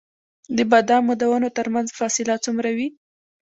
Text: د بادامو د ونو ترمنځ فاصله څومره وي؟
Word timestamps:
د 0.57 0.59
بادامو 0.71 1.13
د 1.17 1.23
ونو 1.31 1.49
ترمنځ 1.57 1.87
فاصله 1.99 2.35
څومره 2.45 2.69
وي؟ 2.77 2.87